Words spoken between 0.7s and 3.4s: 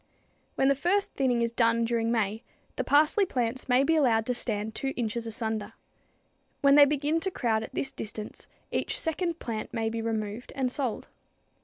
first thinning is done during May, the parsley